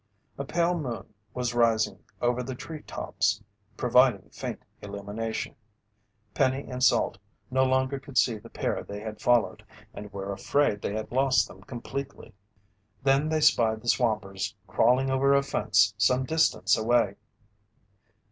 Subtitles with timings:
[0.39, 3.43] A pale moon was rising over the treetops,
[3.77, 5.53] providing faint illumination.
[6.33, 7.19] Penny and Salt
[7.51, 11.47] no longer could see the pair they had followed, and were afraid they had lost
[11.47, 12.33] them completely.
[13.03, 17.13] Then they spied the swampers crawling over a fence some distance away.